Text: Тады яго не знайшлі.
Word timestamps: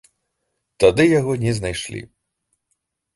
Тады 0.83 1.05
яго 1.19 1.33
не 1.43 1.53
знайшлі. 1.57 2.01